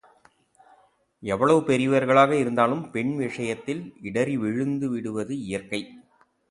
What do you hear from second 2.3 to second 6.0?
இருந்தாலும் பெண் விஷயத்தில் இடறி விழுந்து விடுவது இயற்கை.